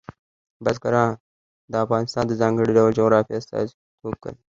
[0.63, 1.09] بزګان
[1.71, 4.39] د افغانستان د ځانګړي ډول جغرافیه استازیتوب کوي.